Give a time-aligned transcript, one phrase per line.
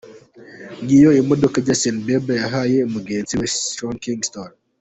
[0.81, 4.49] Ngiyo imodoka Justin Bieber yahaye mugenzi we Sean Kingston.